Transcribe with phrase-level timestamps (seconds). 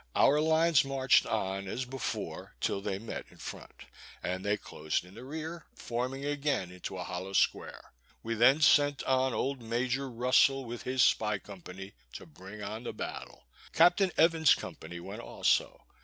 [0.15, 3.83] Our lines marched on, as before, till they met in front,
[4.23, 7.91] and then closed in the rear, forming again into a hollow square.
[8.23, 12.93] We then sent on old Major Russell, with his spy company, to bring on the
[12.93, 14.01] battle; Capt.
[14.17, 15.85] Evans' company went also.